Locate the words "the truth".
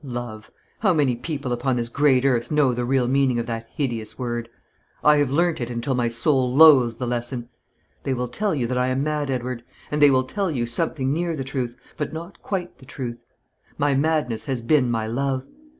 11.35-11.77, 12.79-13.23